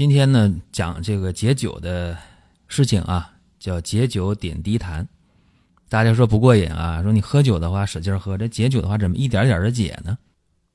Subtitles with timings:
[0.00, 2.16] 今天呢，讲这个解酒的
[2.68, 5.06] 事情啊，叫解酒点滴谈。
[5.90, 10.16] 大家说不过瘾啊，说你喝酒的话使劲喝，这解酒的话怎么一点点的解呢？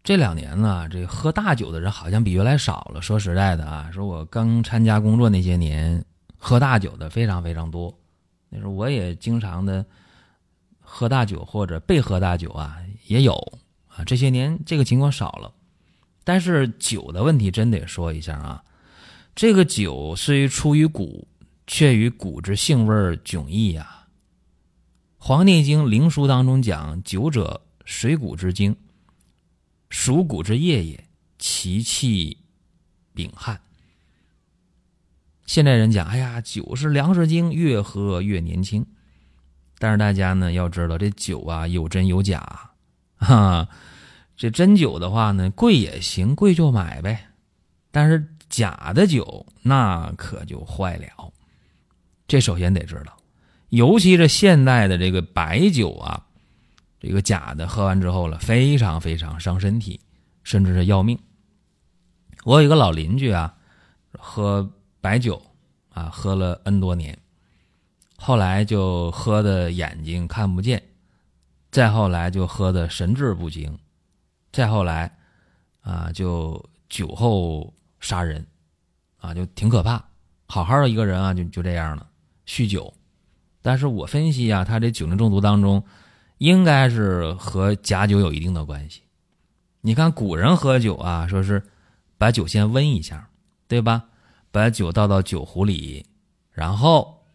[0.03, 3.01] 这两年呢，这喝大酒的人好像比原来少了。
[3.01, 6.05] 说实在的啊，说我刚参加工作那些年，
[6.37, 7.97] 喝大酒的非常非常多。
[8.49, 9.83] 那时候我也经常的
[10.79, 13.33] 喝大酒或者被喝大酒啊，也有
[13.87, 14.03] 啊。
[14.05, 15.51] 这些年这个情况少了，
[16.23, 18.61] 但是酒的问题真得说一下啊。
[19.35, 21.27] 这个酒虽出于谷，
[21.67, 24.07] 却与谷之性味迥异呀。
[25.27, 28.73] 《黄帝经·灵枢》当中讲：“酒者，水谷之精，
[29.89, 31.03] 属谷之液也，
[31.37, 32.37] 其气
[33.13, 33.59] 秉汗。”
[35.45, 38.85] 现代人讲：“哎呀，酒是粮食精，越喝越年轻。”
[39.79, 42.69] 但是大家呢要知道，这酒啊有真有假，
[43.17, 43.67] 哈。
[44.37, 47.27] 这真酒的话呢，贵也行，贵就买呗。
[47.91, 48.31] 但是。
[48.55, 51.33] 假的酒那可就坏了，
[52.25, 53.17] 这首先得知道，
[53.67, 56.25] 尤其是现代的这个白酒啊，
[57.01, 59.99] 这个假的喝完之后了，非常非常伤身体，
[60.45, 61.19] 甚至是要命。
[62.45, 63.57] 我有一个老邻居啊，
[64.13, 64.71] 喝
[65.01, 65.41] 白酒
[65.89, 67.19] 啊，喝了 N 多年，
[68.15, 70.81] 后来就喝的眼睛看不见，
[71.71, 73.77] 再后来就喝的神志不清，
[74.53, 75.17] 再后来
[75.81, 77.73] 啊，就酒后。
[78.05, 78.45] 杀人，
[79.17, 80.03] 啊，就挺可怕。
[80.45, 82.07] 好好的一个人啊，就就这样了，
[82.45, 82.93] 酗酒。
[83.63, 85.83] 但是我分析啊，他这酒精中毒当中，
[86.37, 89.01] 应该是和假酒有一定的关系。
[89.81, 91.63] 你看古人喝酒啊，说是
[92.19, 93.27] 把酒先温一下，
[93.67, 94.03] 对吧？
[94.51, 96.05] 把酒倒到酒壶里，
[96.51, 97.25] 然后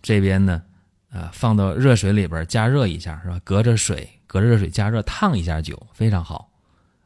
[0.00, 0.62] 这边呢，
[1.10, 3.38] 啊，放到热水里边加热一下，是吧？
[3.44, 6.50] 隔着水，隔着热水加热烫一下酒，非常好，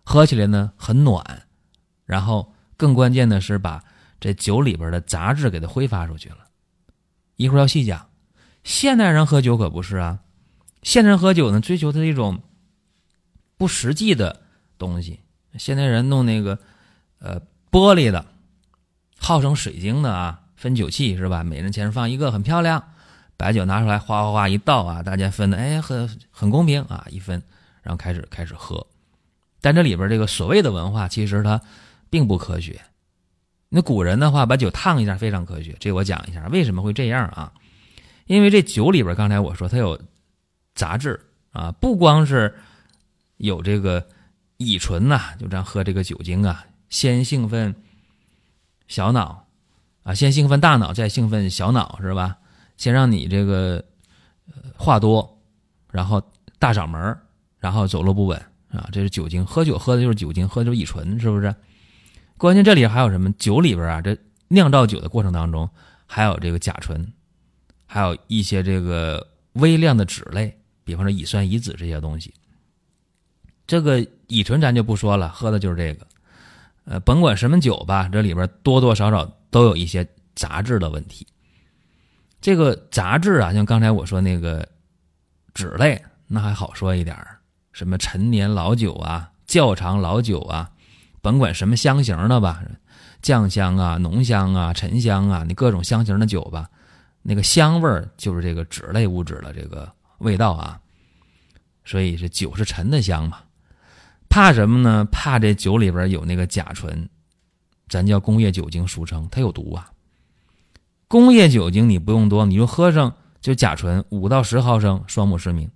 [0.05, 1.43] 喝起来呢很暖，
[2.07, 2.55] 然后。
[2.79, 3.85] 更关键的是把
[4.21, 6.39] 这酒里边的杂质给它挥发出去了。
[7.37, 8.07] 一会儿要细讲。
[8.65, 10.21] 现代人喝酒可不是啊，
[10.83, 12.41] 现代人喝酒呢，追求的是一种
[13.57, 14.43] 不实际的
[14.79, 15.21] 东西。
[15.59, 16.59] 现代人弄那个
[17.19, 17.41] 呃
[17.71, 18.25] 玻璃的，
[19.19, 21.43] 号称水晶的啊，分酒器是吧？
[21.43, 22.83] 每人前面放一个，很漂亮。
[23.37, 27.43] 白酒拿出来，哗哗哗一倒啊，大家分的哎很很公平啊，一分，
[27.83, 28.87] 然后开始开始喝。
[29.61, 31.61] 但这里边这个所谓的文化，其实它。
[32.11, 32.81] 并不科学。
[33.69, 35.77] 那古人的话，把酒烫一下非常科学。
[35.79, 37.53] 这我讲一下为什么会这样啊？
[38.27, 40.01] 因为这酒里边，刚才我说它有
[40.75, 41.21] 杂质
[41.53, 42.55] 啊，不光是
[43.37, 44.07] 有这个
[44.57, 47.75] 乙醇呐，就这样喝这个酒精啊，先兴奋
[48.87, 49.47] 小脑
[50.03, 52.39] 啊，先兴奋大脑，再兴奋小脑是吧？
[52.77, 53.85] 先让你这个
[54.77, 55.43] 话多，
[55.91, 56.23] 然后
[56.59, 57.19] 大嗓门，
[57.59, 58.39] 然后走路不稳
[58.71, 59.45] 啊，这是酒精。
[59.45, 61.55] 喝酒喝的就是酒精，喝的就是乙醇，是不是？
[62.39, 63.33] 关键这里还有什么？
[63.33, 64.17] 酒里边啊，这
[64.47, 65.69] 酿造酒的过程当中，
[66.07, 67.13] 还有这个甲醇，
[67.85, 72.33] 还有一些这个微量的酯类，比方说乙酸、乙酯这些东西。
[73.67, 76.07] 这个乙醇咱就不说了，喝的就是这个。
[76.85, 81.27] 呃，甭管什么酒吧，这里边多多少少都有一些杂质的问题。
[82.41, 84.67] 这个杂质啊，像刚才我说那个
[85.55, 87.15] 酯类，那还好说一点
[87.73, 90.71] 什么陈年老酒啊，窖藏老酒啊。
[91.29, 92.65] 甭管什么香型的吧，
[93.21, 96.71] 酱香啊、浓香啊、沉香啊，你各种香型的酒吧，
[97.21, 100.81] 那个香味儿就是这个酯类物质的这个味道啊。
[101.85, 103.41] 所以这酒是沉的香嘛。
[104.31, 105.05] 怕什么呢？
[105.13, 107.07] 怕这酒里边有那个甲醇，
[107.91, 109.91] 咱叫工业酒精，俗称它有毒啊。
[111.09, 115.71] 工业酒精你不用多，你就喝上就甲醇五到十毫升，双目失明。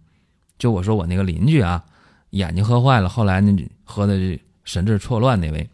[0.56, 1.84] 就我说我那个邻居啊，
[2.31, 4.40] 眼睛喝坏了，后来呢喝的。
[4.64, 5.69] 神志错乱那位，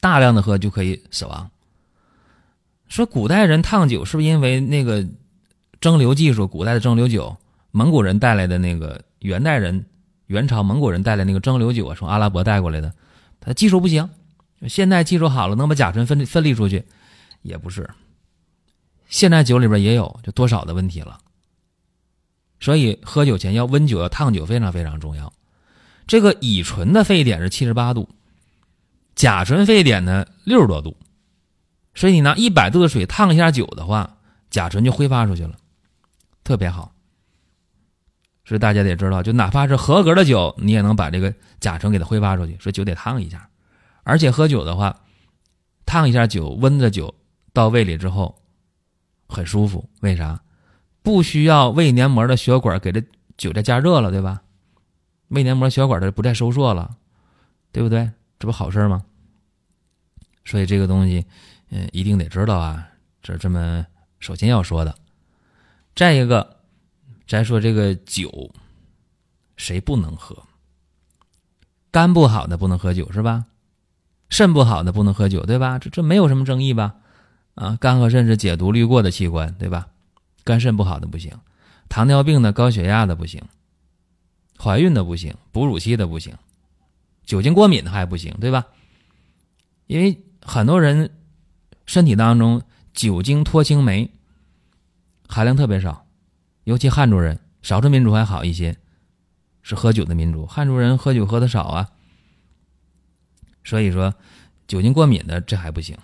[0.00, 1.50] 大量的喝就可以死亡。
[2.88, 5.06] 说古代人烫酒是不是因为那个
[5.80, 6.46] 蒸馏技术？
[6.48, 7.36] 古代的蒸馏酒，
[7.70, 9.86] 蒙古人带来的那个元代人、
[10.26, 12.92] 元朝蒙古人带来那个蒸馏酒啊，从阿拉伯带过来的，
[13.38, 14.10] 他技术不行。
[14.68, 16.84] 现在技术好了，能把甲醇分分离出去，
[17.42, 17.88] 也不是。
[19.08, 21.18] 现在酒里边也有，就多少的问题了。
[22.60, 25.32] 所以喝酒前要温酒，要烫酒，非常非常重要。
[26.10, 28.08] 这个乙醇的沸点是七十八度，
[29.14, 30.96] 甲醇沸点呢六十多度，
[31.94, 34.16] 所以你拿一百度的水烫一下酒的话，
[34.50, 35.56] 甲醇就挥发出去了，
[36.42, 36.92] 特别好。
[38.44, 42.58] 所以大家得知道，就哪怕是合格的酒，你也能把这个甲醇给它挥发出去。
[42.60, 43.48] 所以酒得烫一下，
[44.02, 45.02] 而且喝酒的话，
[45.86, 47.14] 烫一下酒，温的酒
[47.52, 48.42] 到胃里之后
[49.28, 49.88] 很舒服。
[50.00, 50.42] 为啥？
[51.02, 53.00] 不需要胃黏膜的血管给这
[53.36, 54.42] 酒再加热了，对吧？
[55.30, 56.96] 胃黏膜血管它不再收缩了，
[57.72, 58.10] 对不对？
[58.38, 59.04] 这不好事吗？
[60.44, 61.24] 所以这个东西，
[61.70, 62.86] 嗯，一定得知道啊。
[63.22, 63.86] 这这么
[64.18, 64.94] 首先要说的。
[65.94, 66.56] 再一个，
[67.26, 68.50] 再说这个酒，
[69.56, 70.36] 谁不能喝？
[71.90, 73.46] 肝不好的不能喝酒是吧？
[74.30, 75.78] 肾不好的不能喝酒对吧？
[75.78, 76.94] 这这没有什么争议吧？
[77.56, 79.88] 啊，肝和肾是解毒滤过的器官对吧？
[80.44, 81.38] 肝肾不好的不行，
[81.88, 83.42] 糖尿病的、高血压的不行，
[84.62, 86.36] 怀孕的不行，哺乳期的不行。
[87.24, 88.66] 酒精过敏的还不行，对吧？
[89.86, 91.10] 因为很多人
[91.86, 92.60] 身体当中
[92.92, 94.10] 酒精脱氢酶
[95.26, 96.06] 含量特别少，
[96.64, 98.76] 尤其汉族人，少数民族还好一些，
[99.62, 100.44] 是喝酒的民族。
[100.44, 101.90] 汉族人喝酒喝的少啊，
[103.64, 104.12] 所以说
[104.66, 105.96] 酒精过敏的这还不行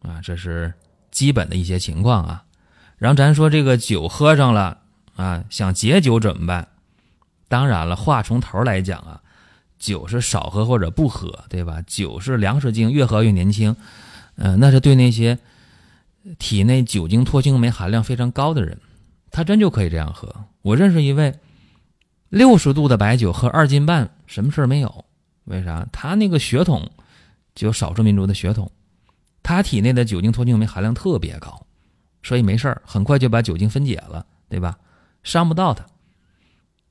[0.00, 0.74] 啊，这是
[1.10, 2.44] 基本的一些情况啊。
[2.96, 4.80] 然后咱说这个酒喝上了
[5.14, 6.68] 啊，想解酒怎么办？
[7.52, 9.20] 当然了，话从头来讲啊。
[9.78, 11.82] 酒是少喝或者不喝，对吧？
[11.86, 13.76] 酒是粮食精，越喝越年轻。
[14.36, 15.36] 嗯，那是对那些
[16.38, 18.80] 体内酒精脱氢酶含量非常高的人，
[19.30, 20.34] 他真就可以这样喝。
[20.62, 21.34] 我认识一位
[22.30, 25.04] 六十度的白酒喝二斤半，什么事儿没有？
[25.44, 25.86] 为啥？
[25.92, 26.88] 他那个血统
[27.54, 28.70] 就少数民族的血统，
[29.42, 31.66] 他体内的酒精脱氢酶含量特别高，
[32.22, 34.78] 所以没事儿，很快就把酒精分解了，对吧？
[35.22, 35.84] 伤不到他。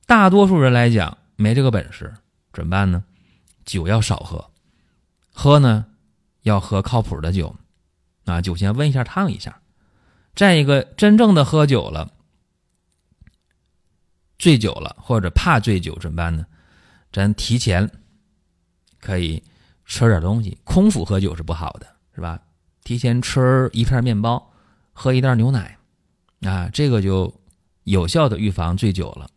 [0.06, 2.12] 大多数人来讲，没这个本事。
[2.52, 3.04] 怎么办呢？
[3.64, 4.50] 酒要少喝，
[5.30, 5.86] 喝呢
[6.42, 7.54] 要喝靠谱的酒，
[8.24, 9.62] 啊，酒先温一下烫一下。
[10.34, 12.12] 再一个，真正的喝酒了，
[14.38, 16.44] 醉酒了或者怕醉酒怎么办呢？
[17.12, 17.90] 咱提前
[19.00, 19.42] 可以
[19.84, 22.40] 吃点东西，空腹喝酒是不好的，是吧？
[22.82, 24.52] 提前吃一片面包，
[24.92, 25.78] 喝一袋牛奶，
[26.40, 27.32] 啊，这个就
[27.84, 29.30] 有效的预防醉酒了。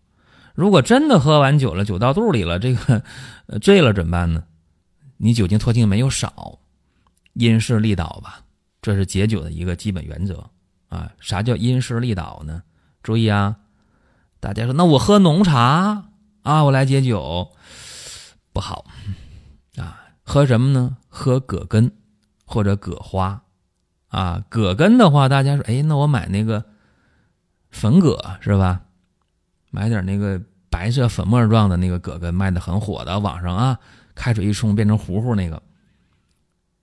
[0.55, 3.03] 如果真的喝完酒了，酒到肚里了，这个
[3.61, 4.43] 醉了怎么办呢？
[5.17, 6.59] 你酒精脱氢没有少，
[7.33, 8.41] 因势利导吧，
[8.81, 10.49] 这是解酒的一个基本原则
[10.89, 11.11] 啊。
[11.19, 12.63] 啥叫因势利导呢？
[13.03, 13.57] 注意啊，
[14.39, 16.09] 大家说那我喝浓茶
[16.43, 17.51] 啊，我来解酒
[18.51, 18.85] 不好
[19.77, 20.01] 啊。
[20.23, 20.97] 喝什么呢？
[21.07, 21.91] 喝葛根
[22.45, 23.43] 或者葛花
[24.07, 24.43] 啊。
[24.49, 26.65] 葛根的话，大家说，哎，那我买那个
[27.69, 28.84] 粉葛是吧？
[29.75, 33.77] 买点那个白色粉末状的那个葛根，卖的很火的，网上啊，
[34.15, 35.61] 开水一冲变成糊糊那个。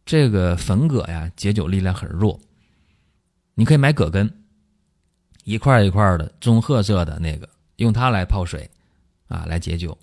[0.05, 2.39] 这个粉葛呀，解酒力量很弱。
[3.55, 4.31] 你可以买葛根，
[5.45, 8.71] 一块一块的棕褐色的那个，用它来泡水，
[9.27, 9.97] 啊，来解酒。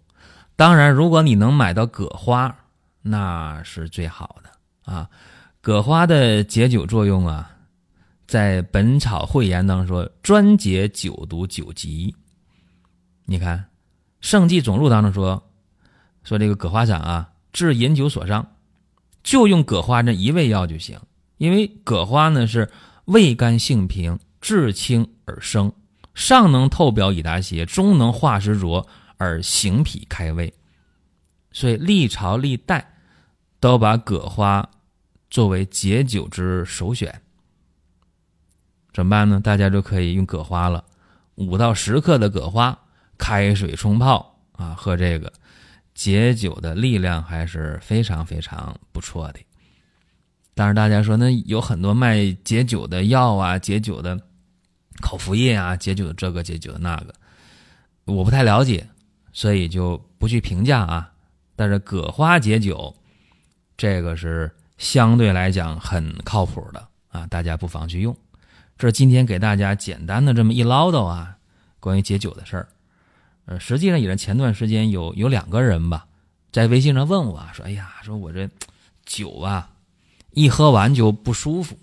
[0.55, 2.57] 当然，如果你能买到葛花，
[3.03, 5.07] 那是最好的啊。
[5.61, 7.55] 葛花的解酒作用啊，
[8.25, 12.15] 在《本草汇言》当中说，专解酒毒酒疾。
[13.29, 13.59] 你看，
[14.21, 15.51] 《圣济总录》当中说，
[16.23, 18.55] 说这个葛花散啊，治饮酒所伤，
[19.21, 20.99] 就用葛花这一味药就行。
[21.37, 22.71] 因为葛花呢是
[23.05, 25.71] 味甘性平，质清而生，
[26.15, 30.51] 上能透表以达邪，中能化湿浊而行脾开胃，
[31.51, 32.95] 所以历朝历代
[33.59, 34.67] 都把葛花
[35.29, 37.21] 作为解酒之首选。
[38.91, 39.39] 怎么办呢？
[39.39, 40.83] 大家就可以用葛花了，
[41.35, 42.75] 五到十克的葛花。
[43.19, 45.31] 开水冲泡啊，喝这个
[45.93, 49.39] 解酒的力量还是非常非常不错的。
[50.55, 54.19] 但是大家说，那有很多卖解酒的药啊，解酒的
[55.01, 57.13] 口服液啊，解酒的这个解酒的那个，
[58.05, 58.87] 我不太了解，
[59.31, 61.11] 所以就不去评价啊。
[61.55, 62.95] 但是葛花解酒，
[63.77, 68.15] 这个是相对来讲很靠谱的啊，大家不妨去用。
[68.77, 71.37] 这今天给大家简单的这么一唠叨啊，
[71.79, 72.67] 关于解酒的事儿。
[73.49, 76.05] 呃，实际上也是前段时间有有两个人吧，
[76.51, 78.47] 在微信上问我说：“哎呀，说我这
[79.07, 79.71] 酒啊，
[80.33, 81.75] 一喝完就不舒服，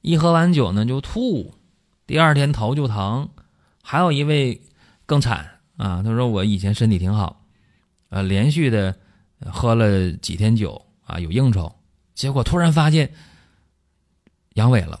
[0.00, 1.56] 一喝完酒呢就吐，
[2.06, 3.28] 第二天头就疼。”
[3.82, 4.62] 还有一位
[5.06, 7.44] 更惨啊，他说：“我以前身体挺好，
[8.10, 8.96] 呃，连续的
[9.40, 11.74] 喝了几天酒啊，有应酬，
[12.14, 13.12] 结果突然发现
[14.52, 15.00] 阳痿了，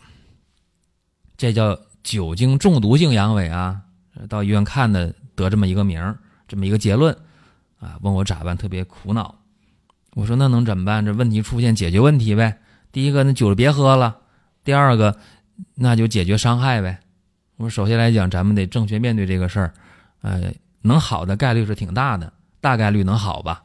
[1.36, 3.82] 这叫酒精中毒性阳痿啊，
[4.28, 7.16] 到医院看的。”得这么一个名儿，这么一个结论，
[7.80, 9.34] 啊，问我咋办，特别苦恼。
[10.14, 11.04] 我说那能怎么办？
[11.04, 12.58] 这问题出现，解决问题呗。
[12.92, 14.14] 第一个，那酒别喝了；
[14.62, 15.16] 第二个，
[15.74, 17.00] 那就解决伤害呗。
[17.56, 19.74] 我说首先来讲，咱们得正确面对这个事儿，
[20.22, 23.64] 呃，能好的概率是挺大的，大概率能好吧？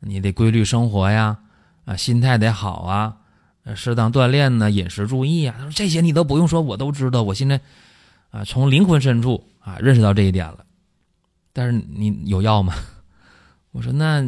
[0.00, 1.38] 你得规律生活呀，
[1.86, 3.16] 啊，心态得好啊，
[3.74, 5.54] 适当锻炼呢，饮食注意啊。
[5.58, 7.22] 他说这些你都不用说，我都知道。
[7.22, 7.60] 我现在
[8.30, 10.64] 啊，从灵魂深处啊认识到这一点了。
[11.58, 12.72] 但是你有药吗？
[13.72, 14.24] 我说那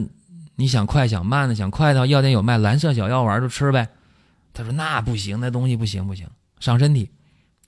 [0.57, 1.55] 你想快想慢的？
[1.55, 3.89] 想快的，药店有卖蓝色小药丸，就吃呗。
[4.53, 6.27] 他说那不行，那东西不行不行，
[6.59, 7.09] 伤身体。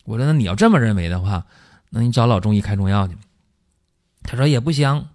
[0.05, 1.47] 我说那你要这么认为的话，
[1.91, 3.17] 那你找老中医开中药去。
[4.25, 5.07] 他说也不行，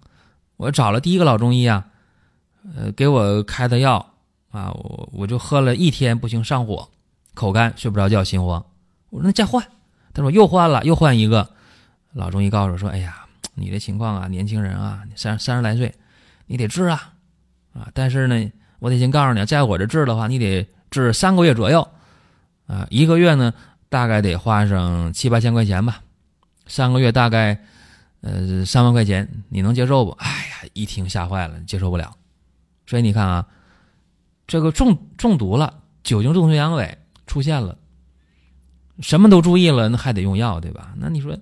[0.56, 1.84] 我找了第一个老中医啊，
[2.74, 4.14] 呃，给我开的药
[4.50, 6.88] 啊，我我就喝了一天，不行上火，
[7.34, 8.64] 口干，睡不着觉，心慌。
[9.10, 9.62] 我说那再换。
[10.14, 11.50] 他说又换了，又换一个。
[12.14, 13.26] 老中医告诉我说，哎呀，
[13.58, 15.94] 你这情况啊，年轻人啊，三三十来岁，
[16.46, 17.12] 你得治啊，
[17.74, 20.66] 啊，但是呢，我得先告诉你，在我这治的话，你得。
[20.90, 21.86] 治三个月左右，
[22.66, 23.52] 啊，一个月呢
[23.90, 26.00] 大概得花上七八千块钱吧，
[26.66, 27.62] 三个月大概
[28.22, 30.12] 呃三万块钱，你能接受不？
[30.12, 32.16] 哎呀，一听吓坏了，接受不了。
[32.86, 33.46] 所以你看啊，
[34.46, 36.90] 这个中中毒了，酒精中毒阳痿
[37.26, 37.76] 出现了，
[39.00, 40.94] 什么都注意了，那还得用药，对吧？
[40.96, 41.36] 那你说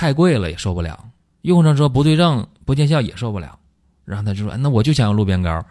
[0.00, 1.10] 太贵了也受不了，
[1.42, 3.58] 用上之后不对症不见效也受不了。
[4.06, 5.62] 然后他就说：“那我就想要鹿鞭膏。”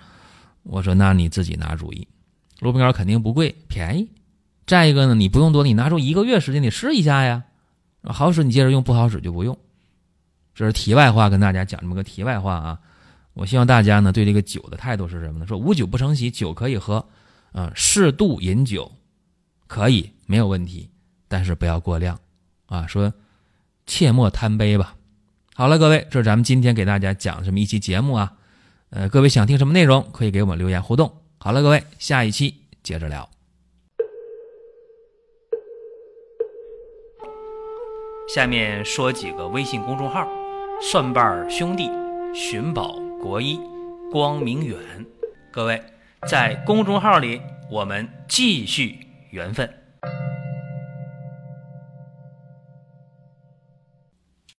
[0.62, 2.08] 我说：“那你自己拿主意。”
[2.62, 4.08] 鹿鞭膏肯定不贵，便宜。
[4.68, 7.44] 再一个呢，你不用多，你拿出一个月时间，你试一下呀。
[8.04, 9.58] 好使你接着用，不好使就不用。
[10.54, 12.80] 这是题外话，跟大家讲这么个题外话啊。
[13.34, 15.48] 我希望大家呢对这个酒的态度是什么呢？
[15.48, 17.04] 说无酒不成席，酒可以喝，
[17.52, 18.92] 啊，适度饮酒
[19.66, 20.88] 可以没有问题，
[21.28, 22.20] 但是不要过量
[22.68, 22.86] 啊。
[22.86, 23.12] 说
[23.89, 24.96] 切莫贪杯吧。
[25.55, 28.34] 好了，各位，这是咱们今天给大家讲这么一期节目啊。
[28.91, 31.12] 呃，各位想听什么内容，可以给我们留言互动。
[31.39, 33.27] 好了，各位，下一期接着聊。
[38.31, 40.27] 下面说几个微信公众号：
[40.84, 41.89] 蒜瓣兄弟、
[42.31, 43.60] 寻宝国医、
[44.12, 44.77] 光明远。
[45.51, 45.81] 各位
[46.27, 47.41] 在公众号里，
[47.72, 49.00] 我们继续
[49.31, 49.79] 缘分。